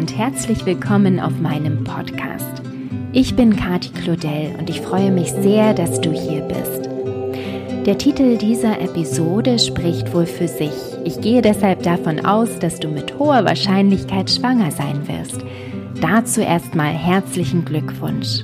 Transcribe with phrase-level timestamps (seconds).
[0.00, 2.62] Und herzlich willkommen auf meinem Podcast.
[3.12, 6.88] Ich bin Kati Claudel und ich freue mich sehr, dass du hier bist.
[7.84, 10.72] Der Titel dieser Episode spricht wohl für sich.
[11.04, 15.44] Ich gehe deshalb davon aus, dass du mit hoher Wahrscheinlichkeit schwanger sein wirst.
[16.00, 18.42] Dazu erstmal herzlichen Glückwunsch.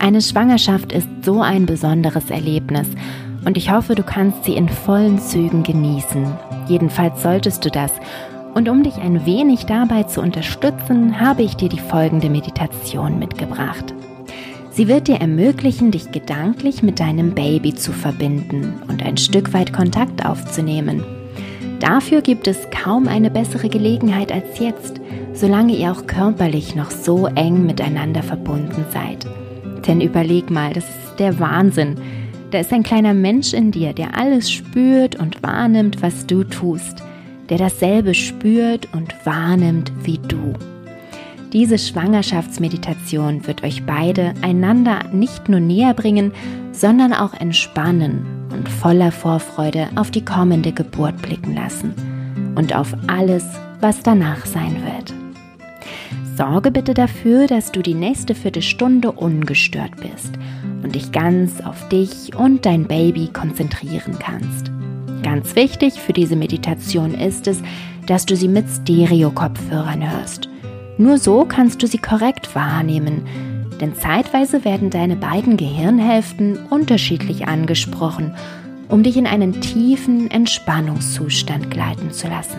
[0.00, 2.88] Eine Schwangerschaft ist so ein besonderes Erlebnis
[3.44, 6.26] und ich hoffe, du kannst sie in vollen Zügen genießen.
[6.66, 7.92] Jedenfalls solltest du das
[8.54, 13.94] und um dich ein wenig dabei zu unterstützen, habe ich dir die folgende Meditation mitgebracht.
[14.70, 19.72] Sie wird dir ermöglichen, dich gedanklich mit deinem Baby zu verbinden und ein Stück weit
[19.72, 21.02] Kontakt aufzunehmen.
[21.80, 25.00] Dafür gibt es kaum eine bessere Gelegenheit als jetzt,
[25.34, 29.26] solange ihr auch körperlich noch so eng miteinander verbunden seid.
[29.86, 31.96] Denn überleg mal, das ist der Wahnsinn.
[32.50, 37.02] Da ist ein kleiner Mensch in dir, der alles spürt und wahrnimmt, was du tust
[37.52, 40.54] der dasselbe spürt und wahrnimmt wie du.
[41.52, 46.32] Diese Schwangerschaftsmeditation wird euch beide einander nicht nur näher bringen,
[46.72, 51.92] sondern auch entspannen und voller Vorfreude auf die kommende Geburt blicken lassen
[52.54, 53.44] und auf alles,
[53.80, 55.12] was danach sein wird.
[56.34, 60.38] Sorge bitte dafür, dass du die nächste Viertelstunde ungestört bist
[60.82, 64.72] und dich ganz auf dich und dein Baby konzentrieren kannst.
[65.22, 67.62] Ganz wichtig für diese Meditation ist es,
[68.06, 70.48] dass du sie mit Stereo-Kopfhörern hörst.
[70.98, 73.22] Nur so kannst du sie korrekt wahrnehmen,
[73.80, 78.34] denn zeitweise werden deine beiden Gehirnhälften unterschiedlich angesprochen,
[78.88, 82.58] um dich in einen tiefen Entspannungszustand gleiten zu lassen.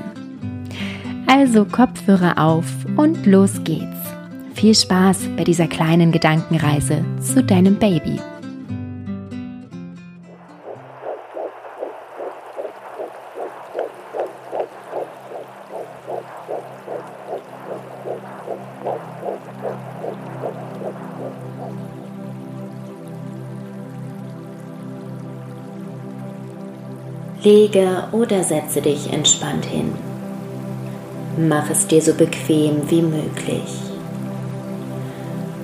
[1.28, 2.66] Also Kopfhörer auf
[2.98, 3.86] und los geht's.
[4.56, 8.20] Viel Spaß bei dieser kleinen Gedankenreise zu deinem Baby.
[27.44, 29.94] Lege oder setze dich entspannt hin.
[31.38, 33.82] Mach es dir so bequem wie möglich.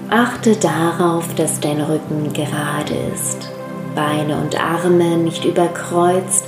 [0.09, 3.49] Achte darauf, dass dein Rücken gerade ist,
[3.95, 6.43] Beine und Arme nicht überkreuzt,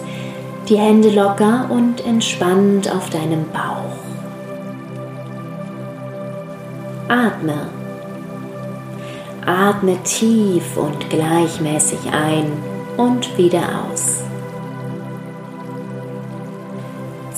[0.68, 3.96] die Hände locker und entspannt auf deinem Bauch.
[7.08, 7.70] Atme.
[9.46, 12.52] Atme tief und gleichmäßig ein
[12.97, 14.24] und wieder aus.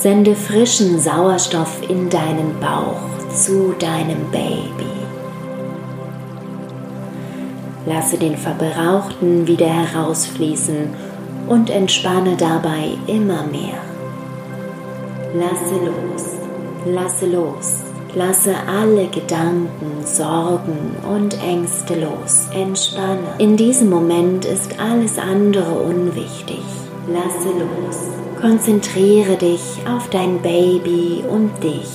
[0.03, 4.91] Sende frischen Sauerstoff in deinen Bauch zu deinem Baby.
[7.85, 10.89] Lasse den Verbrauchten wieder herausfließen
[11.47, 13.79] und entspanne dabei immer mehr.
[15.35, 16.25] Lasse los,
[16.85, 17.83] lasse los,
[18.13, 22.49] lasse alle Gedanken, Sorgen und Ängste los.
[22.53, 23.35] Entspanne.
[23.37, 26.59] In diesem Moment ist alles andere unwichtig.
[27.07, 28.22] Lasse los.
[28.43, 31.87] Konzentriere dich auf dein Baby und dich.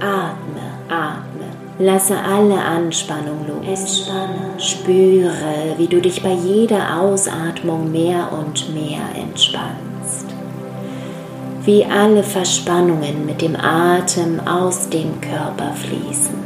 [0.00, 1.44] Atme, atme.
[1.78, 3.66] Lasse alle Anspannung los.
[3.68, 4.54] Entspanne.
[4.56, 10.24] Spüre, wie du dich bei jeder Ausatmung mehr und mehr entspannst.
[11.66, 16.36] Wie alle Verspannungen mit dem Atem aus dem Körper fließen.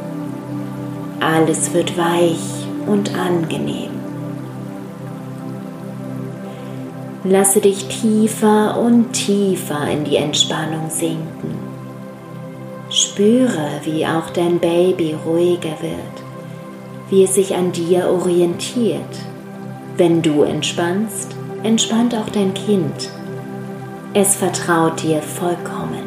[1.20, 4.03] Alles wird weich und angenehm.
[7.26, 11.56] Lasse dich tiefer und tiefer in die Entspannung sinken.
[12.90, 16.22] Spüre, wie auch dein Baby ruhiger wird,
[17.08, 19.00] wie es sich an dir orientiert.
[19.96, 23.08] Wenn du entspannst, entspannt auch dein Kind.
[24.12, 26.04] Es vertraut dir vollkommen.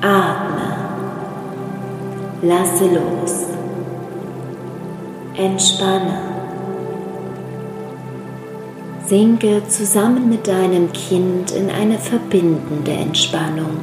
[0.00, 0.74] Atme.
[2.40, 3.44] Lasse los.
[5.36, 6.37] Entspanne.
[9.08, 13.78] Sinke zusammen mit deinem Kind in eine verbindende Entspannung,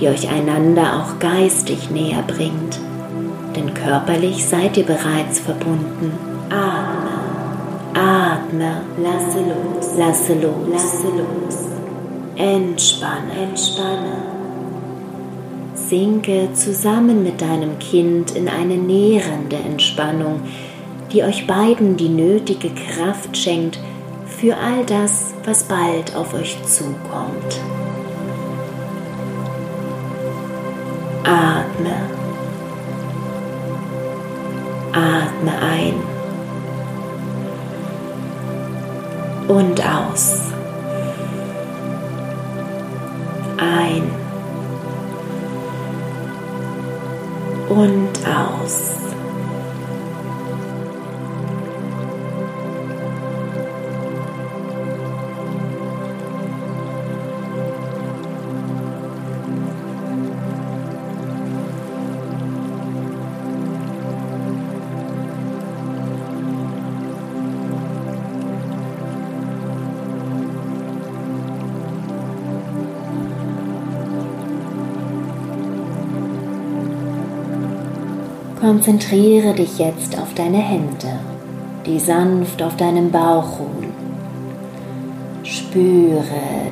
[0.00, 2.80] die euch einander auch geistig näher bringt.
[3.54, 6.10] Denn körperlich seid ihr bereits verbunden.
[6.50, 7.20] Atme,
[7.94, 11.58] atme, lasse los, lasse los, lasse los.
[12.34, 14.24] Entspanne, entspanne.
[15.76, 20.40] Sinke zusammen mit deinem Kind in eine nährende Entspannung,
[21.12, 23.78] die euch beiden die nötige Kraft schenkt,
[24.42, 27.60] für all das, was bald auf euch zukommt.
[31.22, 32.10] Atme.
[34.90, 35.94] Atme ein
[39.46, 40.50] und aus.
[43.58, 44.10] Ein
[47.68, 49.01] und aus.
[78.62, 81.18] Konzentriere dich jetzt auf deine Hände,
[81.84, 83.92] die sanft auf deinem Bauch ruhen.
[85.42, 86.22] Spüre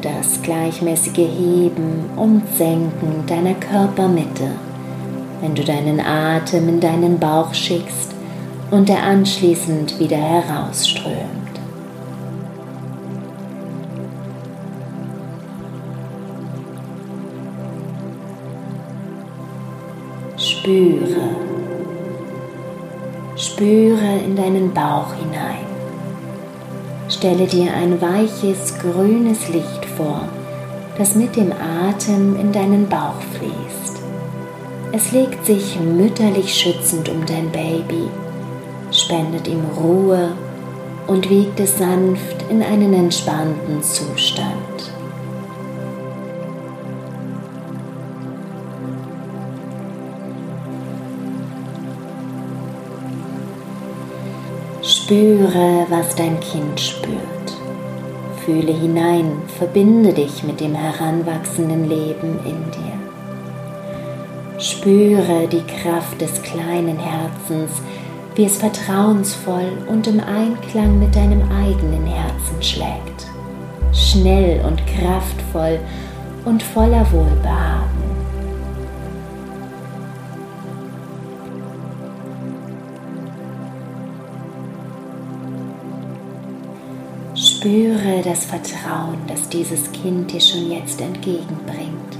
[0.00, 4.52] das gleichmäßige Heben und Senken deiner Körpermitte,
[5.40, 8.12] wenn du deinen Atem in deinen Bauch schickst
[8.70, 11.16] und er anschließend wieder herausströmt.
[20.36, 21.49] Spüre
[23.60, 25.66] Spüre in deinen Bauch hinein.
[27.10, 30.22] Stelle dir ein weiches grünes Licht vor,
[30.96, 34.00] das mit dem Atem in deinen Bauch fließt.
[34.92, 38.08] Es legt sich mütterlich schützend um dein Baby,
[38.92, 40.30] spendet ihm Ruhe
[41.06, 44.69] und wiegt es sanft in einen entspannten Zustand.
[55.10, 57.18] Spüre, was dein Kind spürt.
[58.44, 64.60] Fühle hinein, verbinde dich mit dem heranwachsenden Leben in dir.
[64.60, 67.72] Spüre die Kraft des kleinen Herzens,
[68.36, 73.26] wie es vertrauensvoll und im Einklang mit deinem eigenen Herzen schlägt.
[73.92, 75.80] Schnell und kraftvoll
[76.44, 77.99] und voller Wohlbehagen.
[87.60, 92.16] Spüre das Vertrauen, das dieses Kind dir schon jetzt entgegenbringt.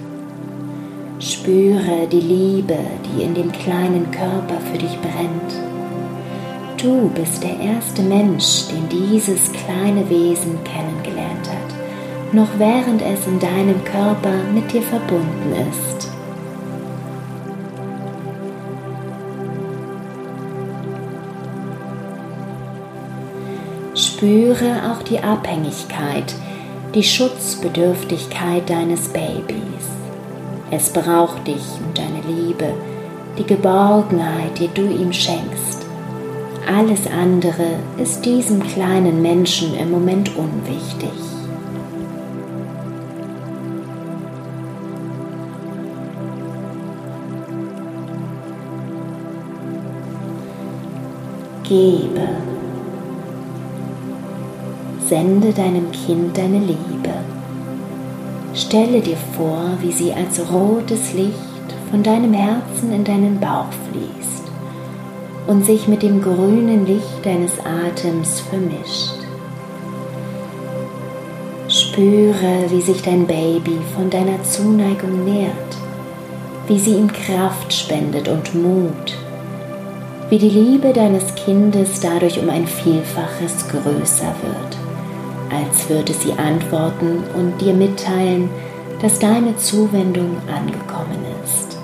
[1.19, 2.76] Spüre die Liebe,
[3.06, 5.54] die in dem kleinen Körper für dich brennt.
[6.76, 13.38] Du bist der erste Mensch, den dieses kleine Wesen kennengelernt hat, noch während es in
[13.38, 16.00] deinem Körper mit dir verbunden ist.
[24.20, 26.34] Spüre auch die Abhängigkeit,
[26.94, 29.87] die Schutzbedürftigkeit deines Babys.
[30.70, 32.75] Es braucht dich und deine Liebe,
[33.38, 35.87] die Geborgenheit, die du ihm schenkst.
[36.69, 41.08] Alles andere ist diesem kleinen Menschen im Moment unwichtig.
[51.67, 52.50] Gebe
[55.10, 57.12] Sende deinem Kind deine Liebe.
[58.54, 61.34] Stelle dir vor, wie sie als rotes Licht
[61.90, 64.44] von deinem Herzen in deinen Bauch fließt
[65.48, 69.17] und sich mit dem grünen Licht deines Atems vermischt.
[71.67, 75.76] Spüre, wie sich dein Baby von deiner Zuneigung nährt,
[76.69, 79.19] wie sie ihm Kraft spendet und Mut,
[80.29, 84.80] wie die Liebe deines Kindes dadurch um ein Vielfaches größer wird
[85.50, 88.48] als würde sie antworten und dir mitteilen,
[89.02, 91.78] dass deine Zuwendung angekommen ist.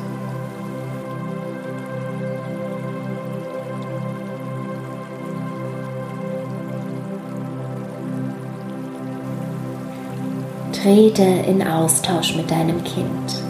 [10.73, 13.43] Trete in Austausch mit deinem Kind.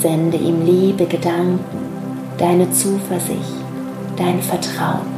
[0.00, 1.60] Sende ihm liebe Gedanken,
[2.38, 3.40] deine Zuversicht,
[4.16, 5.15] dein Vertrauen.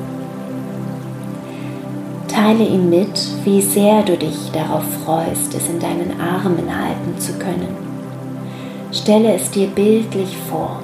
[2.41, 7.33] Teile ihm mit, wie sehr du dich darauf freust, es in deinen Armen halten zu
[7.33, 7.77] können.
[8.93, 10.81] Stelle es dir bildlich vor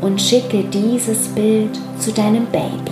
[0.00, 2.90] und schicke dieses Bild zu deinem Baby.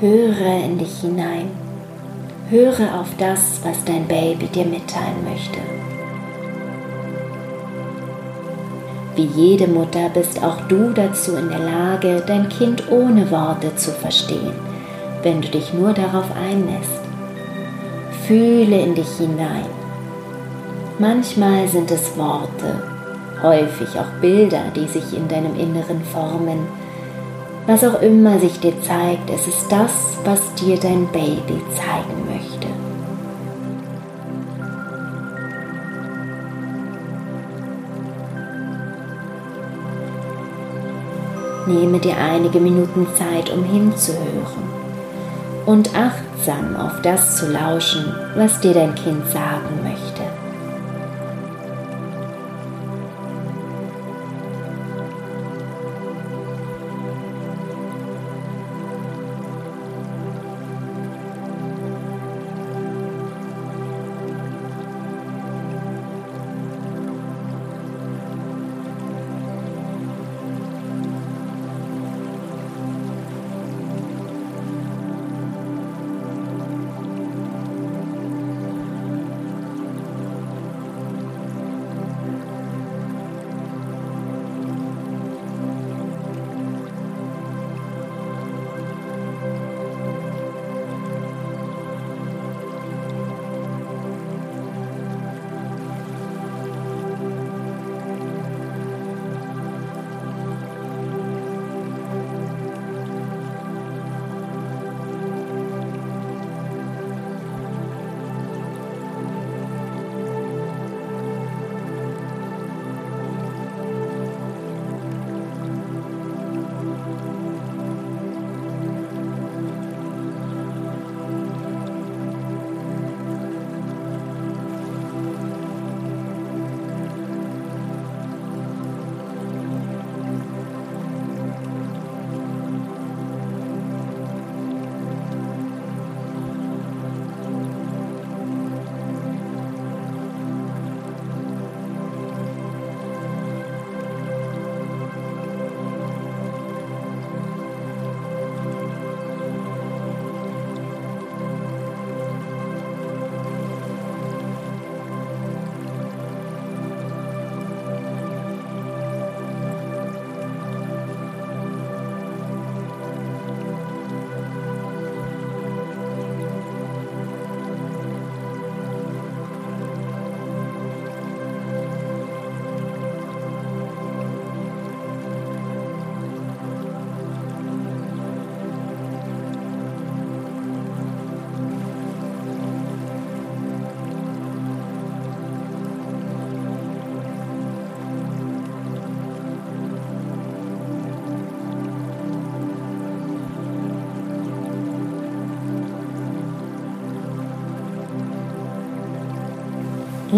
[0.00, 1.61] Höre in dich hinein
[2.52, 5.58] Höre auf das, was dein Baby dir mitteilen möchte.
[9.16, 13.90] Wie jede Mutter bist auch du dazu in der Lage, dein Kind ohne Worte zu
[13.90, 14.52] verstehen,
[15.22, 17.00] wenn du dich nur darauf einlässt.
[18.26, 19.64] Fühle in dich hinein.
[20.98, 22.82] Manchmal sind es Worte,
[23.42, 26.68] häufig auch Bilder, die sich in deinem Inneren formen,
[27.66, 29.92] Was auch immer sich dir zeigt, es ist das,
[30.24, 32.31] was dir dein Baby zeigen möchte.
[41.66, 44.82] Nehme dir einige Minuten Zeit, um hinzuhören
[45.64, 50.11] und achtsam auf das zu lauschen, was dir dein Kind sagen möchte.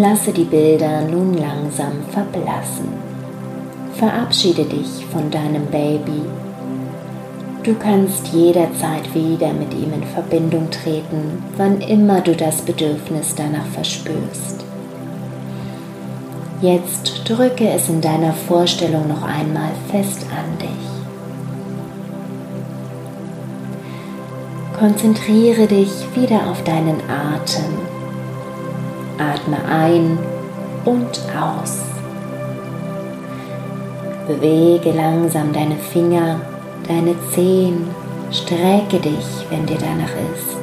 [0.07, 2.89] Lasse die Bilder nun langsam verblassen.
[3.95, 6.21] Verabschiede dich von deinem Baby.
[7.63, 13.65] Du kannst jederzeit wieder mit ihm in Verbindung treten, wann immer du das Bedürfnis danach
[13.65, 14.63] verspürst.
[16.61, 20.85] Jetzt drücke es in deiner Vorstellung noch einmal fest an dich.
[24.77, 27.94] Konzentriere dich wieder auf deinen Atem
[29.17, 30.17] Atme ein
[30.85, 31.79] und aus.
[34.27, 36.41] Bewege langsam deine Finger,
[36.87, 37.87] deine Zehen,
[38.31, 40.55] strecke dich, wenn dir danach ist.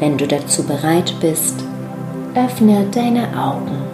[0.00, 1.64] Wenn du dazu bereit bist,
[2.34, 3.87] öffne deine Augen.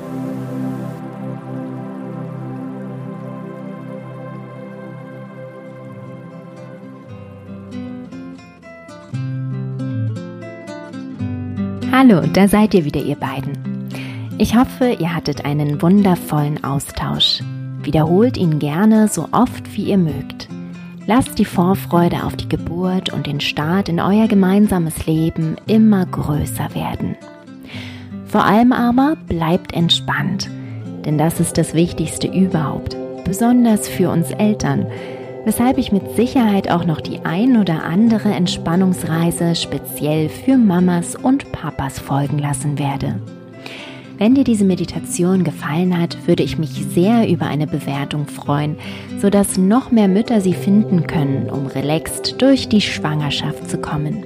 [12.07, 13.89] Hallo, da seid ihr wieder, ihr beiden.
[14.37, 17.41] Ich hoffe, ihr hattet einen wundervollen Austausch.
[17.83, 20.49] Wiederholt ihn gerne so oft wie ihr mögt.
[21.07, 26.75] Lasst die Vorfreude auf die Geburt und den Start in euer gemeinsames Leben immer größer
[26.75, 27.17] werden.
[28.27, 30.51] Vor allem aber bleibt entspannt,
[31.07, 34.87] denn das ist das Wichtigste überhaupt, besonders für uns Eltern,
[35.45, 41.53] weshalb ich mit Sicherheit auch noch die ein oder andere Entspannungsreise speziell für Mamas und
[41.53, 43.21] Papas folgen lassen werde.
[44.17, 48.77] Wenn dir diese Meditation gefallen hat, würde ich mich sehr über eine Bewertung freuen,
[49.21, 54.25] sodass noch mehr Mütter sie finden können, um relaxed durch die Schwangerschaft zu kommen.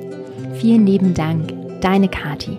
[0.54, 2.58] Vielen lieben Dank, deine Kati.